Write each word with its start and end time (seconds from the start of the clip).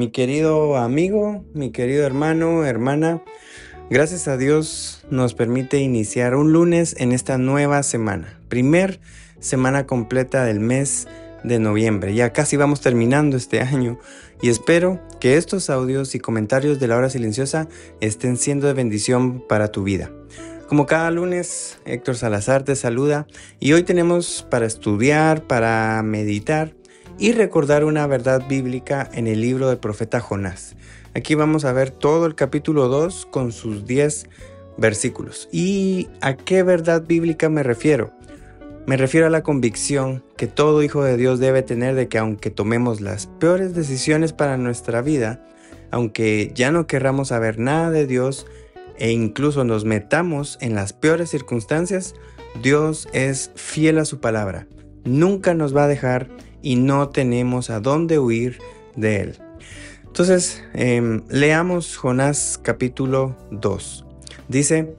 Mi 0.00 0.08
querido 0.08 0.78
amigo, 0.78 1.44
mi 1.52 1.72
querido 1.72 2.06
hermano, 2.06 2.64
hermana, 2.64 3.22
gracias 3.90 4.28
a 4.28 4.38
Dios 4.38 5.04
nos 5.10 5.34
permite 5.34 5.78
iniciar 5.80 6.36
un 6.36 6.54
lunes 6.54 6.96
en 6.98 7.12
esta 7.12 7.36
nueva 7.36 7.82
semana, 7.82 8.40
primer 8.48 8.98
semana 9.40 9.84
completa 9.84 10.42
del 10.46 10.58
mes 10.58 11.06
de 11.44 11.58
noviembre. 11.58 12.14
Ya 12.14 12.32
casi 12.32 12.56
vamos 12.56 12.80
terminando 12.80 13.36
este 13.36 13.60
año 13.60 13.98
y 14.40 14.48
espero 14.48 14.98
que 15.20 15.36
estos 15.36 15.68
audios 15.68 16.14
y 16.14 16.18
comentarios 16.18 16.80
de 16.80 16.88
la 16.88 16.96
hora 16.96 17.10
silenciosa 17.10 17.68
estén 18.00 18.38
siendo 18.38 18.68
de 18.68 18.72
bendición 18.72 19.44
para 19.46 19.70
tu 19.70 19.82
vida. 19.82 20.10
Como 20.66 20.86
cada 20.86 21.10
lunes, 21.10 21.78
Héctor 21.84 22.16
Salazar 22.16 22.62
te 22.62 22.74
saluda 22.74 23.26
y 23.58 23.74
hoy 23.74 23.82
tenemos 23.82 24.46
para 24.48 24.64
estudiar, 24.64 25.46
para 25.46 26.02
meditar, 26.02 26.72
y 27.20 27.32
recordar 27.32 27.84
una 27.84 28.06
verdad 28.06 28.42
bíblica 28.48 29.08
en 29.12 29.26
el 29.26 29.42
libro 29.42 29.68
del 29.68 29.76
profeta 29.76 30.20
Jonás. 30.20 30.74
Aquí 31.14 31.34
vamos 31.34 31.66
a 31.66 31.72
ver 31.74 31.90
todo 31.90 32.24
el 32.24 32.34
capítulo 32.34 32.88
2 32.88 33.26
con 33.30 33.52
sus 33.52 33.84
10 33.84 34.26
versículos. 34.78 35.46
¿Y 35.52 36.08
a 36.22 36.34
qué 36.34 36.62
verdad 36.62 37.04
bíblica 37.06 37.50
me 37.50 37.62
refiero? 37.62 38.10
Me 38.86 38.96
refiero 38.96 39.26
a 39.26 39.30
la 39.30 39.42
convicción 39.42 40.24
que 40.38 40.46
todo 40.46 40.82
hijo 40.82 41.04
de 41.04 41.18
Dios 41.18 41.38
debe 41.40 41.62
tener 41.62 41.94
de 41.94 42.08
que 42.08 42.16
aunque 42.16 42.50
tomemos 42.50 43.02
las 43.02 43.26
peores 43.26 43.74
decisiones 43.74 44.32
para 44.32 44.56
nuestra 44.56 45.02
vida, 45.02 45.44
aunque 45.90 46.52
ya 46.54 46.72
no 46.72 46.86
querramos 46.86 47.28
saber 47.28 47.58
nada 47.58 47.90
de 47.90 48.06
Dios 48.06 48.46
e 48.96 49.10
incluso 49.10 49.64
nos 49.64 49.84
metamos 49.84 50.56
en 50.62 50.74
las 50.74 50.94
peores 50.94 51.28
circunstancias, 51.28 52.14
Dios 52.62 53.08
es 53.12 53.50
fiel 53.56 53.98
a 53.98 54.06
su 54.06 54.20
palabra. 54.20 54.66
Nunca 55.04 55.52
nos 55.52 55.76
va 55.76 55.84
a 55.84 55.88
dejar 55.88 56.28
y 56.62 56.76
no 56.76 57.08
tenemos 57.08 57.70
a 57.70 57.80
dónde 57.80 58.18
huir 58.18 58.58
de 58.96 59.20
él. 59.20 59.38
Entonces, 60.06 60.62
em, 60.74 61.22
leamos 61.28 61.96
Jonás 61.96 62.58
capítulo 62.62 63.36
2. 63.50 64.04
Dice, 64.48 64.96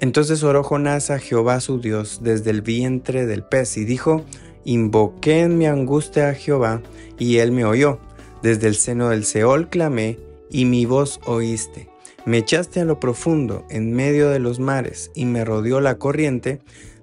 entonces 0.00 0.42
oró 0.42 0.62
Jonás 0.62 1.10
a 1.10 1.18
Jehová 1.18 1.60
su 1.60 1.80
Dios 1.80 2.20
desde 2.22 2.50
el 2.50 2.62
vientre 2.62 3.26
del 3.26 3.42
pez 3.42 3.76
y 3.76 3.84
dijo, 3.84 4.24
invoqué 4.64 5.40
en 5.40 5.58
mi 5.58 5.66
angustia 5.66 6.30
a 6.30 6.34
Jehová 6.34 6.82
y 7.18 7.38
él 7.38 7.52
me 7.52 7.64
oyó. 7.64 7.98
Desde 8.42 8.68
el 8.68 8.76
seno 8.76 9.10
del 9.10 9.24
Seol 9.24 9.68
clamé 9.68 10.18
y 10.50 10.64
mi 10.64 10.86
voz 10.86 11.20
oíste. 11.26 11.88
Me 12.24 12.38
echaste 12.38 12.80
a 12.80 12.84
lo 12.84 12.98
profundo, 12.98 13.64
en 13.70 13.92
medio 13.92 14.30
de 14.30 14.40
los 14.40 14.58
mares, 14.58 15.12
y 15.14 15.26
me 15.26 15.44
rodeó 15.44 15.80
la 15.80 15.96
corriente. 15.96 16.60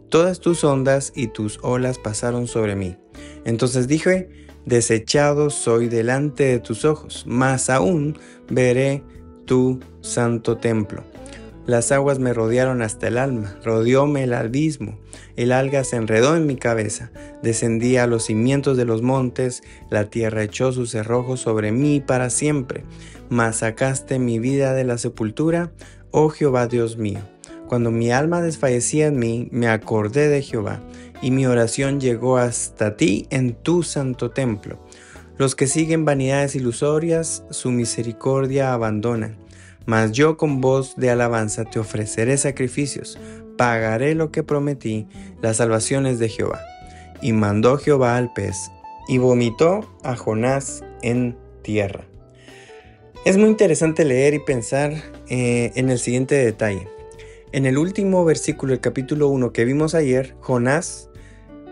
Todas 0.09 0.39
tus 0.41 0.63
ondas 0.63 1.13
y 1.15 1.27
tus 1.27 1.59
olas 1.61 1.97
pasaron 1.97 2.47
sobre 2.47 2.75
mí. 2.75 2.97
Entonces 3.45 3.87
dije, 3.87 4.29
desechado 4.65 5.49
soy 5.49 5.87
delante 5.87 6.45
de 6.45 6.59
tus 6.59 6.85
ojos, 6.85 7.25
más 7.27 7.69
aún 7.69 8.17
veré 8.49 9.03
tu 9.45 9.79
santo 10.01 10.57
templo. 10.57 11.03
Las 11.65 11.93
aguas 11.93 12.19
me 12.19 12.33
rodearon 12.33 12.81
hasta 12.81 13.07
el 13.07 13.17
alma, 13.17 13.55
rodeóme 13.63 14.23
el 14.23 14.33
abismo, 14.33 14.99
el 15.37 15.53
alga 15.53 15.85
se 15.85 15.95
enredó 15.95 16.35
en 16.35 16.45
mi 16.45 16.57
cabeza, 16.57 17.11
descendí 17.41 17.95
a 17.95 18.05
los 18.05 18.25
cimientos 18.25 18.75
de 18.75 18.83
los 18.83 19.01
montes, 19.01 19.63
la 19.89 20.09
tierra 20.09 20.43
echó 20.43 20.73
sus 20.73 20.91
cerrojos 20.91 21.39
sobre 21.39 21.71
mí 21.71 22.01
para 22.01 22.29
siempre, 22.29 22.83
mas 23.29 23.57
sacaste 23.57 24.19
mi 24.19 24.39
vida 24.39 24.73
de 24.73 24.83
la 24.83 24.97
sepultura, 24.97 25.71
oh 26.11 26.27
Jehová 26.27 26.67
Dios 26.67 26.97
mío. 26.97 27.32
Cuando 27.73 27.89
mi 27.89 28.11
alma 28.11 28.39
desfallecía 28.39 29.07
en 29.07 29.17
mí, 29.17 29.47
me 29.49 29.67
acordé 29.67 30.29
de 30.29 30.43
Jehová, 30.43 30.79
y 31.23 31.31
mi 31.31 31.47
oración 31.47 31.99
llegó 31.99 32.37
hasta 32.37 32.97
ti 32.97 33.25
en 33.31 33.55
tu 33.55 33.81
santo 33.81 34.29
templo. 34.29 34.77
Los 35.39 35.55
que 35.55 35.65
siguen 35.65 36.05
vanidades 36.05 36.53
ilusorias, 36.53 37.43
su 37.49 37.71
misericordia 37.71 38.73
abandonan. 38.73 39.37
Mas 39.87 40.11
yo 40.11 40.37
con 40.37 40.61
voz 40.61 40.95
de 40.97 41.09
alabanza 41.09 41.65
te 41.65 41.79
ofreceré 41.79 42.37
sacrificios, 42.37 43.17
pagaré 43.57 44.13
lo 44.13 44.31
que 44.31 44.43
prometí, 44.43 45.07
las 45.41 45.57
salvaciones 45.57 46.19
de 46.19 46.29
Jehová. 46.29 46.61
Y 47.23 47.33
mandó 47.33 47.79
Jehová 47.79 48.17
al 48.17 48.31
pez, 48.33 48.69
y 49.07 49.17
vomitó 49.17 49.91
a 50.03 50.15
Jonás 50.15 50.83
en 51.01 51.35
tierra. 51.63 52.05
Es 53.25 53.35
muy 53.35 53.49
interesante 53.49 54.05
leer 54.05 54.35
y 54.35 54.39
pensar 54.39 54.93
eh, 55.27 55.71
en 55.73 55.89
el 55.89 55.97
siguiente 55.97 56.35
detalle. 56.35 56.92
En 57.53 57.67
el 57.67 57.77
último 57.77 58.25
versículo 58.25 58.71
del 58.71 58.79
capítulo 58.79 59.27
1 59.27 59.53
que 59.53 59.63
vimos 59.63 59.93
ayer, 59.93 60.35
Jonás 60.39 61.11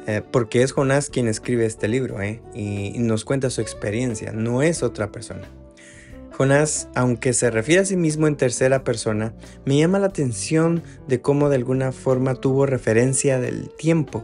eh, 0.06 0.22
porque 0.31 0.62
es 0.62 0.74
Jonás 0.74 1.09
quien 1.09 1.28
escribe 1.28 1.66
este 1.66 1.88
libro 1.88 2.22
¿eh? 2.22 2.40
y, 2.53 2.92
nos 3.00 3.25
cuenta 3.25 3.50
su 3.50 3.62
experiencia, 3.62 4.31
no 4.31 4.62
es 4.62 4.84
otra 4.84 5.12
persona. 5.12 5.50
Jonás, 6.34 6.88
aunque 6.94 7.34
se 7.34 7.50
refiere 7.50 7.81
a 7.81 7.86
sí 7.86 7.97
mismo 7.97 8.28
en 8.28 8.36
tercera 8.36 8.84
persona, 8.84 9.34
me 9.66 9.80
llama 9.80 9.97
la 9.97 10.06
atención 10.06 10.84
de 11.08 11.20
cómo 11.20 11.50
de 11.50 11.56
alguna 11.56 11.91
forma 11.91 12.36
tuvo 12.36 12.68
referencia 12.68 13.40
del 13.40 13.70
tiempo. 13.70 14.24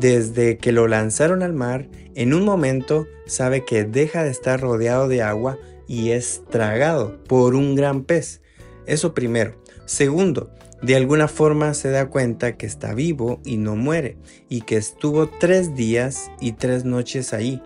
Desde 0.00 0.58
que 0.58 0.72
lo 0.72 0.88
lanzaron 0.88 1.44
al 1.44 1.52
mar, 1.52 1.86
en 2.16 2.34
un 2.34 2.44
momento 2.44 3.06
sabe 3.26 3.64
que 3.64 3.84
deja 3.84 4.24
de 4.24 4.30
estar 4.30 4.60
rodeado 4.60 5.06
de 5.06 5.22
agua 5.22 5.58
y 5.86 6.10
es 6.10 6.42
tragado 6.50 7.22
por 7.22 7.54
un 7.54 7.76
gran 7.76 8.02
pez. 8.02 8.42
Eso 8.86 9.14
primero. 9.14 9.54
Segundo, 9.86 10.50
de 10.82 10.96
alguna 10.96 11.28
forma 11.28 11.74
se 11.74 11.90
da 11.90 12.06
cuenta 12.06 12.56
que 12.56 12.66
está 12.66 12.94
vivo 12.94 13.40
y 13.44 13.56
no 13.56 13.76
muere, 13.76 14.16
y 14.48 14.62
que 14.62 14.76
estuvo 14.76 15.28
tres 15.28 15.74
días 15.74 16.30
y 16.40 16.52
tres 16.52 16.84
noches 16.84 17.32
ahí, 17.32 17.62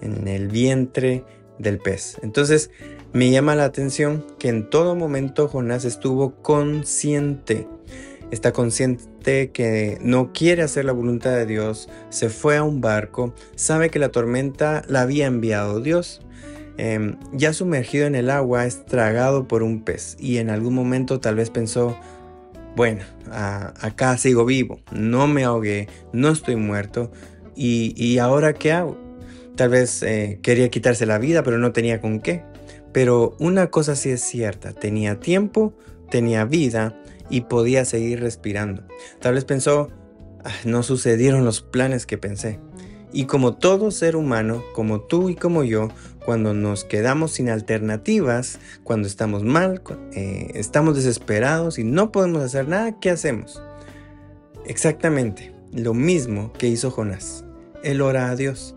en 0.00 0.26
el 0.28 0.48
vientre 0.48 1.24
del 1.58 1.78
pez. 1.78 2.18
Entonces, 2.22 2.70
me 3.12 3.30
llama 3.30 3.54
la 3.54 3.64
atención 3.64 4.26
que 4.38 4.48
en 4.48 4.68
todo 4.68 4.94
momento 4.94 5.48
Jonás 5.48 5.84
estuvo 5.84 6.42
consciente. 6.42 7.66
Está 8.30 8.52
consciente 8.52 9.52
que 9.52 9.98
no 10.00 10.32
quiere 10.32 10.62
hacer 10.62 10.84
la 10.84 10.92
voluntad 10.92 11.30
de 11.30 11.46
Dios, 11.46 11.88
se 12.10 12.28
fue 12.28 12.56
a 12.56 12.64
un 12.64 12.80
barco, 12.80 13.32
sabe 13.54 13.88
que 13.88 14.00
la 14.00 14.10
tormenta 14.10 14.82
la 14.88 15.02
había 15.02 15.26
enviado 15.26 15.80
Dios. 15.80 16.20
Em, 16.78 17.16
ya 17.32 17.54
sumergido 17.54 18.06
en 18.06 18.16
el 18.16 18.28
agua, 18.28 18.66
es 18.66 18.84
tragado 18.84 19.48
por 19.48 19.62
un 19.62 19.82
pez 19.82 20.16
y 20.18 20.38
en 20.38 20.50
algún 20.50 20.74
momento 20.74 21.20
tal 21.20 21.36
vez 21.36 21.48
pensó, 21.48 21.96
bueno, 22.76 23.04
acá 23.30 24.16
sigo 24.18 24.44
vivo, 24.44 24.80
no 24.92 25.26
me 25.26 25.44
ahogué, 25.44 25.88
no 26.12 26.28
estoy 26.28 26.56
muerto, 26.56 27.10
y, 27.56 28.18
ahora 28.18 28.52
qué 28.52 28.72
hago? 28.72 28.98
Tal 29.56 29.70
vez 29.70 30.02
eh, 30.02 30.38
quería 30.42 30.68
quitarse 30.68 31.06
la 31.06 31.18
vida, 31.18 31.42
pero 31.42 31.56
no 31.56 31.72
tenía 31.72 32.00
con 32.00 32.20
qué. 32.20 32.44
Pero 32.92 33.34
una 33.38 33.70
cosa 33.70 33.96
sí 33.96 34.10
es 34.10 34.20
cierta, 34.20 34.72
tenía 34.72 35.20
tiempo, 35.20 35.74
tenía 36.10 36.44
vida 36.44 37.00
y 37.30 37.42
podía 37.42 37.84
seguir 37.84 38.20
respirando. 38.20 38.84
Tal 39.20 39.34
vez 39.34 39.44
pensó, 39.44 39.88
ah, 40.44 40.52
no 40.64 40.82
sucedieron 40.82 41.44
los 41.44 41.62
planes 41.62 42.04
que 42.04 42.18
pensé. 42.18 42.60
Y 43.12 43.24
como 43.24 43.54
todo 43.54 43.90
ser 43.90 44.16
humano, 44.16 44.62
como 44.74 45.00
tú 45.00 45.30
y 45.30 45.36
como 45.36 45.64
yo, 45.64 45.88
cuando 46.24 46.54
nos 46.54 46.84
quedamos 46.84 47.32
sin 47.32 47.48
alternativas, 47.48 48.58
cuando 48.84 49.08
estamos 49.08 49.42
mal, 49.42 49.82
eh, 50.12 50.50
estamos 50.54 50.96
desesperados 50.96 51.78
y 51.78 51.84
no 51.84 52.12
podemos 52.12 52.42
hacer 52.42 52.68
nada, 52.68 52.98
¿qué 53.00 53.10
hacemos? 53.10 53.62
Exactamente 54.66 55.52
lo 55.72 55.94
mismo 55.94 56.52
que 56.52 56.68
hizo 56.68 56.90
Jonás. 56.90 57.44
Él 57.82 58.00
ora 58.00 58.30
a 58.30 58.36
Dios. 58.36 58.75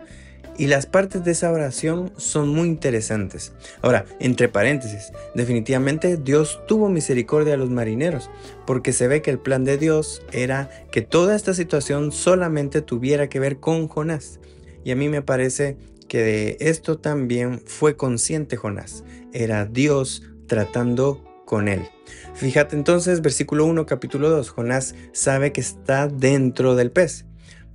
Y 0.59 0.67
las 0.67 0.87
partes 0.87 1.23
de 1.23 1.31
esa 1.31 1.53
oración 1.53 2.11
son 2.17 2.49
muy 2.49 2.67
interesantes. 2.67 3.53
Ahora, 3.81 4.05
entre 4.19 4.49
paréntesis, 4.49 5.13
definitivamente 5.33 6.17
Dios 6.17 6.59
tuvo 6.67 6.89
misericordia 6.89 7.53
a 7.53 7.57
los 7.57 7.69
marineros, 7.69 8.29
porque 8.67 8.91
se 8.91 9.07
ve 9.07 9.21
que 9.21 9.31
el 9.31 9.39
plan 9.39 9.63
de 9.63 9.77
Dios 9.77 10.21
era 10.33 10.69
que 10.91 11.01
toda 11.01 11.37
esta 11.37 11.53
situación 11.53 12.11
solamente 12.11 12.81
tuviera 12.81 13.29
que 13.29 13.39
ver 13.39 13.61
con 13.61 13.87
Jonás. 13.87 14.41
Y 14.83 14.91
a 14.91 14.97
mí 14.97 15.07
me 15.07 15.21
parece 15.21 15.77
que 16.09 16.23
de 16.23 16.57
esto 16.59 16.99
también 16.99 17.61
fue 17.65 17.95
consciente 17.95 18.57
Jonás. 18.57 19.05
Era 19.31 19.65
Dios 19.65 20.23
tratando 20.45 21.23
con 21.45 21.69
él. 21.69 21.87
Fíjate 22.33 22.75
entonces, 22.75 23.21
versículo 23.21 23.65
1, 23.65 23.85
capítulo 23.85 24.29
2, 24.29 24.49
Jonás 24.49 24.93
sabe 25.13 25.53
que 25.53 25.61
está 25.61 26.09
dentro 26.09 26.75
del 26.75 26.91
pez. 26.91 27.28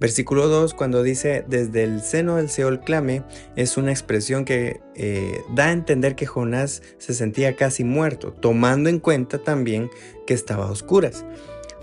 Versículo 0.04 0.48
2, 0.48 0.74
cuando 0.74 1.02
dice 1.02 1.46
desde 1.48 1.82
el 1.82 2.02
seno 2.02 2.36
del 2.36 2.50
Seol 2.50 2.80
clame, 2.80 3.22
es 3.56 3.78
una 3.78 3.90
expresión 3.90 4.44
que 4.44 4.82
eh, 4.94 5.40
da 5.54 5.68
a 5.68 5.72
entender 5.72 6.14
que 6.14 6.26
Jonás 6.26 6.82
se 6.98 7.14
sentía 7.14 7.56
casi 7.56 7.84
muerto, 7.84 8.30
tomando 8.30 8.90
en 8.90 8.98
cuenta 8.98 9.38
también 9.38 9.88
que 10.26 10.34
estaba 10.34 10.66
a 10.66 10.70
oscuras. 10.70 11.24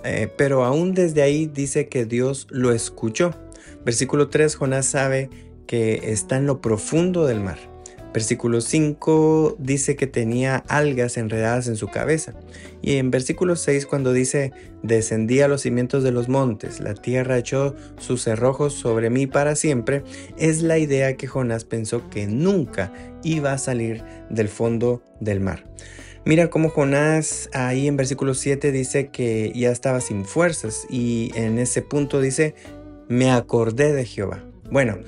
Eh, 0.03 0.31
pero 0.37 0.65
aún 0.65 0.93
desde 0.93 1.23
ahí 1.23 1.47
dice 1.47 1.89
que 1.89 2.05
Dios 2.05 2.45
lo 2.51 2.71
escuchó. 2.71 3.33
Versículo 3.83 4.29
3, 4.29 4.55
Jonás 4.55 4.85
sabe 4.85 5.31
que 5.65 6.11
está 6.11 6.37
en 6.37 6.45
lo 6.45 6.61
profundo 6.61 7.25
del 7.25 7.39
mar. 7.39 7.70
Versículo 8.13 8.59
5 8.59 9.55
dice 9.57 9.95
que 9.95 10.07
tenía 10.07 10.57
algas 10.67 11.17
enredadas 11.17 11.67
en 11.67 11.77
su 11.77 11.87
cabeza. 11.87 12.33
Y 12.81 12.97
en 12.97 13.09
versículo 13.11 13.55
6 13.55 13.85
cuando 13.85 14.11
dice, 14.11 14.51
descendí 14.83 15.41
a 15.41 15.47
los 15.47 15.61
cimientos 15.61 16.03
de 16.03 16.11
los 16.11 16.27
montes, 16.27 16.79
la 16.79 16.93
tierra 16.93 17.37
echó 17.37 17.75
sus 17.97 18.23
cerrojos 18.23 18.73
sobre 18.73 19.09
mí 19.09 19.27
para 19.27 19.55
siempre, 19.55 20.03
es 20.37 20.61
la 20.61 20.77
idea 20.77 21.15
que 21.15 21.27
Jonás 21.27 21.63
pensó 21.63 22.09
que 22.09 22.27
nunca 22.27 22.91
iba 23.23 23.53
a 23.53 23.57
salir 23.57 24.03
del 24.29 24.49
fondo 24.49 25.03
del 25.19 25.39
mar. 25.39 25.65
Mira 26.25 26.49
cómo 26.49 26.69
Jonás 26.69 27.49
ahí 27.53 27.87
en 27.87 27.97
versículo 27.97 28.33
7 28.33 28.71
dice 28.71 29.07
que 29.07 29.51
ya 29.55 29.71
estaba 29.71 30.01
sin 30.01 30.25
fuerzas 30.25 30.85
y 30.89 31.31
en 31.35 31.57
ese 31.57 31.81
punto 31.81 32.21
dice, 32.21 32.55
me 33.07 33.31
acordé 33.31 33.93
de 33.93 34.05
Jehová. 34.05 34.43
Bueno, 34.69 34.99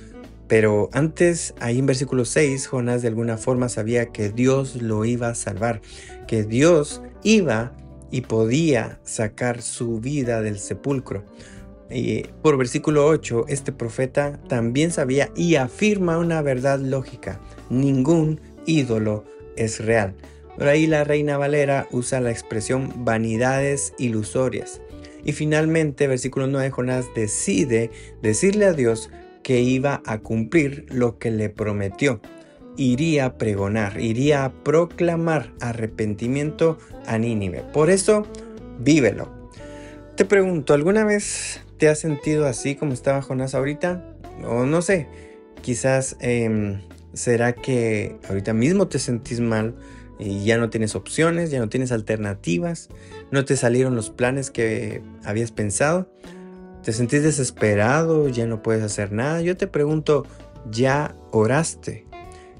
pero 0.53 0.87
antes, 0.93 1.55
ahí 1.59 1.79
en 1.79 1.87
versículo 1.87 2.25
6, 2.25 2.67
Jonás 2.67 3.01
de 3.01 3.07
alguna 3.07 3.37
forma 3.37 3.69
sabía 3.69 4.11
que 4.11 4.29
Dios 4.29 4.83
lo 4.83 5.03
iba 5.03 5.29
a 5.29 5.33
salvar, 5.33 5.81
que 6.27 6.43
Dios 6.43 7.01
iba 7.23 7.75
y 8.11 8.21
podía 8.21 8.99
sacar 9.03 9.63
su 9.63 9.99
vida 9.99 10.43
del 10.43 10.59
sepulcro. 10.59 11.23
Y 11.89 12.27
por 12.43 12.55
versículo 12.57 13.07
8, 13.07 13.45
este 13.47 13.71
profeta 13.71 14.39
también 14.47 14.91
sabía 14.91 15.31
y 15.35 15.55
afirma 15.55 16.19
una 16.19 16.43
verdad 16.43 16.77
lógica. 16.77 17.39
Ningún 17.71 18.39
ídolo 18.67 19.25
es 19.55 19.83
real. 19.83 20.13
Por 20.55 20.67
ahí 20.67 20.85
la 20.85 21.03
reina 21.03 21.39
Valera 21.39 21.87
usa 21.89 22.21
la 22.21 22.29
expresión 22.29 22.93
vanidades 22.97 23.95
ilusorias. 23.97 24.81
Y 25.25 25.31
finalmente, 25.31 26.05
versículo 26.05 26.45
9, 26.45 26.69
Jonás 26.69 27.05
decide 27.15 27.89
decirle 28.21 28.65
a 28.65 28.73
Dios 28.73 29.09
que 29.43 29.61
iba 29.61 30.01
a 30.05 30.19
cumplir 30.19 30.85
lo 30.89 31.19
que 31.19 31.31
le 31.31 31.49
prometió. 31.49 32.21
Iría 32.75 33.25
a 33.25 33.37
pregonar, 33.37 33.99
iría 33.99 34.45
a 34.45 34.63
proclamar 34.63 35.51
arrepentimiento 35.59 36.79
a 37.05 37.17
Nínive. 37.17 37.63
Por 37.73 37.89
eso, 37.89 38.25
vívelo. 38.79 39.29
Te 40.15 40.25
pregunto, 40.25 40.73
¿alguna 40.73 41.03
vez 41.03 41.61
te 41.77 41.89
has 41.89 41.99
sentido 41.99 42.47
así 42.47 42.75
como 42.75 42.93
estaba 42.93 43.21
Jonás 43.21 43.53
ahorita? 43.53 44.03
O 44.47 44.65
no 44.65 44.81
sé, 44.81 45.07
quizás 45.61 46.17
em, 46.19 46.81
será 47.13 47.53
que 47.53 48.15
ahorita 48.27 48.53
mismo 48.53 48.87
te 48.87 48.99
sentís 48.99 49.39
mal 49.39 49.75
y 50.19 50.43
ya 50.45 50.57
no 50.57 50.69
tienes 50.69 50.95
opciones, 50.95 51.51
ya 51.51 51.59
no 51.59 51.69
tienes 51.69 51.91
alternativas, 51.91 52.89
no 53.31 53.45
te 53.45 53.57
salieron 53.57 53.95
los 53.95 54.09
planes 54.09 54.51
que 54.51 55.01
habías 55.23 55.51
pensado. 55.51 56.09
¿Te 56.83 56.91
sentís 56.91 57.23
desesperado? 57.23 58.27
¿Ya 58.27 58.45
no 58.45 58.61
puedes 58.61 58.83
hacer 58.83 59.13
nada? 59.13 59.41
Yo 59.41 59.55
te 59.55 59.67
pregunto, 59.67 60.25
¿ya 60.69 61.15
oraste? 61.31 62.05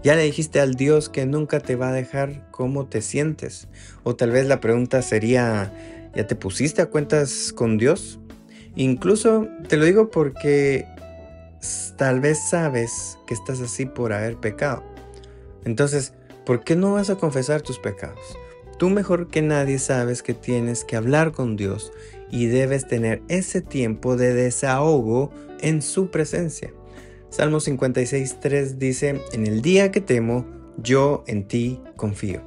¿Ya 0.02 0.16
le 0.16 0.24
dijiste 0.24 0.62
al 0.62 0.76
Dios 0.76 1.10
que 1.10 1.26
nunca 1.26 1.60
te 1.60 1.76
va 1.76 1.90
a 1.90 1.94
dejar 1.94 2.50
cómo 2.52 2.86
te 2.86 3.02
sientes? 3.02 3.68
O 4.04 4.16
tal 4.16 4.32
vez 4.32 4.48
la 4.48 4.62
pregunta 4.62 5.02
sería, 5.02 5.74
¿ya 6.16 6.26
te 6.26 6.36
pusiste 6.38 6.82
a 6.82 6.86
cuentas 6.86 7.52
con 7.54 7.78
Dios? 7.78 8.20
Incluso 8.76 9.50
te 9.68 9.76
lo 9.76 9.84
digo 9.84 10.10
porque 10.10 10.86
tal 11.98 12.22
vez 12.22 12.40
sabes 12.50 13.18
que 13.28 13.34
estás 13.34 13.60
así 13.60 13.86
por 13.86 14.14
haber 14.14 14.38
pecado. 14.38 14.84
Entonces, 15.66 16.14
¿por 16.46 16.64
qué 16.64 16.78
no 16.78 16.94
vas 16.94 17.10
a 17.10 17.16
confesar 17.16 17.62
tus 17.62 17.78
pecados? 17.78 18.38
Tú 18.80 18.90
mejor 18.90 19.28
que 19.28 19.42
nadie 19.42 19.80
sabes 19.80 20.24
que 20.24 20.34
tienes 20.34 20.86
que 20.86 20.96
hablar 20.96 21.34
con 21.34 21.58
Dios 21.58 21.92
y 22.34 22.48
debes 22.48 22.88
tener 22.88 23.22
ese 23.28 23.62
tiempo 23.62 24.18
de 24.18 24.34
desahogo 24.34 25.32
en 25.62 25.84
su 25.84 26.10
presencia. 26.10 26.74
Salmo 27.30 27.60
56.3 27.60 28.78
dice, 28.80 29.22
en 29.34 29.46
el 29.46 29.62
día 29.62 29.92
que 29.92 30.02
temo, 30.02 30.44
yo 30.78 31.24
en 31.28 31.48
ti 31.48 31.80
confío. 31.96 32.42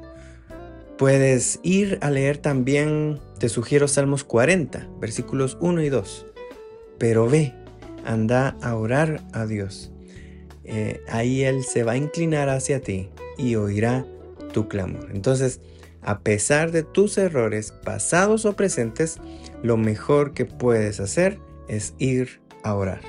Puedes 0.99 1.61
ir 1.63 1.99
a 2.01 2.11
leer 2.11 2.39
también, 2.39 3.21
te 3.39 3.49
sugiero 3.49 3.87
Salmos 3.87 4.25
40, 4.25 4.89
versículos 5.01 5.57
1 5.61 5.81
y 5.83 5.89
2. 5.89 6.27
Pero 6.99 7.29
ve, 7.29 7.55
anda 8.05 8.57
a 8.63 8.75
orar 8.75 9.23
a 9.33 9.47
Dios. 9.47 9.93
Eh, 10.65 11.01
ahí 11.09 11.45
Él 11.45 11.63
se 11.63 11.85
va 11.85 11.93
a 11.93 11.97
inclinar 11.97 12.49
hacia 12.49 12.81
ti 12.81 13.11
y 13.39 13.55
oirá 13.55 14.05
tu 14.53 14.67
clamor. 14.67 15.13
Entonces, 15.15 15.61
a 16.07 16.21
pesar 16.21 16.71
de 16.71 16.85
tus 16.85 17.19
errores 17.19 17.73
pasados 17.85 18.47
o 18.47 18.55
presentes, 18.55 19.19
lo 19.67 19.77
mejor 19.77 20.33
que 20.33 20.45
puedes 20.45 21.01
hacer 21.01 21.41
es 21.69 21.95
ir 21.99 22.41
a 22.63 22.75
orar. 22.75 23.01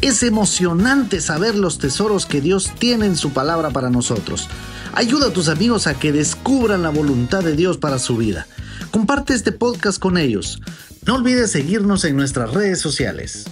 Es 0.00 0.22
emocionante 0.22 1.20
saber 1.20 1.54
los 1.54 1.78
tesoros 1.78 2.26
que 2.26 2.40
Dios 2.40 2.72
tiene 2.78 3.06
en 3.06 3.16
su 3.16 3.32
palabra 3.32 3.70
para 3.70 3.88
nosotros. 3.88 4.48
Ayuda 4.92 5.28
a 5.28 5.32
tus 5.32 5.48
amigos 5.48 5.86
a 5.86 5.94
que 5.94 6.12
descubran 6.12 6.82
la 6.82 6.90
voluntad 6.90 7.42
de 7.42 7.56
Dios 7.56 7.78
para 7.78 7.98
su 8.00 8.16
vida. 8.16 8.46
Comparte 8.90 9.32
este 9.32 9.52
podcast 9.52 9.98
con 9.98 10.18
ellos. 10.18 10.60
No 11.06 11.14
olvides 11.14 11.52
seguirnos 11.52 12.04
en 12.04 12.16
nuestras 12.16 12.52
redes 12.52 12.80
sociales. 12.80 13.46